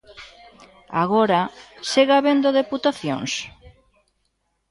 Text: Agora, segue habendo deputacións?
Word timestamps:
Agora, 1.03 1.41
segue 1.91 2.13
habendo 2.15 2.57
deputacións? 2.59 3.31